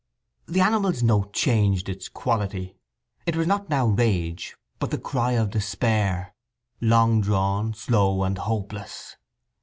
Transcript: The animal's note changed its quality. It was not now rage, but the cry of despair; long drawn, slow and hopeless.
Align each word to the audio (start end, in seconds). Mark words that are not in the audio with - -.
The 0.47 0.61
animal's 0.61 1.03
note 1.03 1.31
changed 1.31 1.87
its 1.87 2.09
quality. 2.09 2.75
It 3.27 3.35
was 3.35 3.45
not 3.45 3.69
now 3.69 3.85
rage, 3.85 4.57
but 4.79 4.89
the 4.89 4.97
cry 4.97 5.33
of 5.33 5.51
despair; 5.51 6.33
long 6.81 7.21
drawn, 7.21 7.75
slow 7.75 8.23
and 8.23 8.35
hopeless. 8.35 9.17